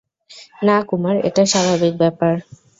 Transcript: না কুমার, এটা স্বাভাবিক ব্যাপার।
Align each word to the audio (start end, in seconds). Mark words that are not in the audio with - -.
না 0.61 0.77
কুমার, 0.89 1.15
এটা 1.27 1.43
স্বাভাবিক 1.51 1.93
ব্যাপার। 1.99 2.33